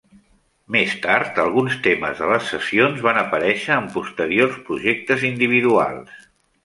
[0.75, 6.17] Més tard, alguns temes de les sessions van aparèixer en posteriors projectes individuals.